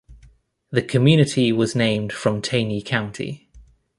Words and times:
The 0.71 0.81
community 0.81 1.51
was 1.51 1.75
named 1.75 2.11
from 2.11 2.41
Taney 2.41 2.81
County. 2.81 3.51